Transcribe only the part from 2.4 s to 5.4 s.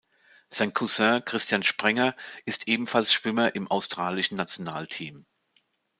ist ebenfalls Schwimmer im australischen Nationalteam.